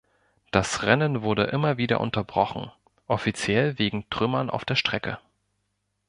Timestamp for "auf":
4.49-4.65